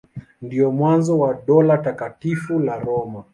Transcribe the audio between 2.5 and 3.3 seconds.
la Roma.